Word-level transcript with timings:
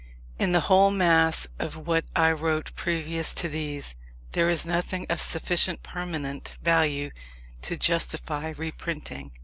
In 0.39 0.51
the 0.51 0.61
whole 0.61 0.89
mass 0.89 1.45
of 1.59 1.75
what 1.85 2.05
I 2.15 2.31
wrote 2.31 2.73
previous 2.75 3.35
to 3.35 3.47
these, 3.47 3.93
there 4.31 4.49
is 4.49 4.65
nothing 4.65 5.05
of 5.11 5.21
sufficient 5.21 5.83
permanent 5.83 6.57
value 6.63 7.11
to 7.61 7.77
justify 7.77 8.49
reprinting. 8.57 9.29